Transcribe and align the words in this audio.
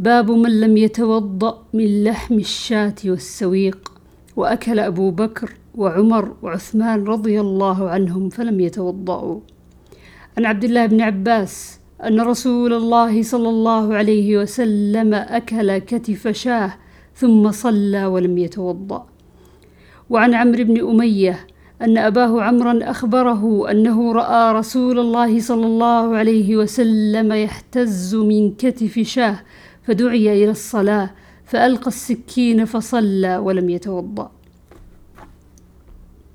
باب 0.00 0.30
من 0.30 0.60
لم 0.60 0.76
يتوضأ 0.76 1.62
من 1.74 2.04
لحم 2.04 2.34
الشاة 2.34 2.94
والسويق 3.04 3.92
وأكل 4.36 4.78
أبو 4.78 5.10
بكر 5.10 5.52
وعمر 5.74 6.34
وعثمان 6.42 7.04
رضي 7.04 7.40
الله 7.40 7.88
عنهم 7.88 8.28
فلم 8.28 8.60
يتوضأوا. 8.60 9.40
عن 10.38 10.44
عبد 10.46 10.64
الله 10.64 10.86
بن 10.86 11.00
عباس 11.00 11.80
أن 12.04 12.20
رسول 12.20 12.72
الله 12.72 13.22
صلى 13.22 13.48
الله 13.48 13.94
عليه 13.94 14.38
وسلم 14.38 15.14
أكل 15.14 15.78
كتف 15.78 16.28
شاة 16.28 16.72
ثم 17.14 17.50
صلى 17.50 18.06
ولم 18.06 18.38
يتوضأ. 18.38 19.06
وعن 20.10 20.34
عمرو 20.34 20.64
بن 20.64 20.88
أمية 20.88 21.46
أن 21.82 21.98
أباه 21.98 22.42
عمرا 22.42 22.90
أخبره 22.90 23.70
أنه 23.70 24.12
رأى 24.12 24.52
رسول 24.52 24.98
الله 24.98 25.40
صلى 25.40 25.66
الله 25.66 26.16
عليه 26.16 26.56
وسلم 26.56 27.32
يحتز 27.32 28.14
من 28.14 28.54
كتف 28.54 28.98
شاة 28.98 29.38
فدعي 29.90 30.44
إلى 30.44 30.50
الصلاة 30.50 31.10
فألقى 31.44 31.86
السكين 31.86 32.64
فصلى 32.64 33.36
ولم 33.36 33.70
يتوضأ. 33.70 34.30